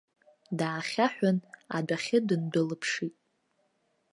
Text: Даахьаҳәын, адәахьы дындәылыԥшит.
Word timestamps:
Даахьаҳәын, 0.57 1.37
адәахьы 1.77 2.17
дындәылыԥшит. 2.27 3.15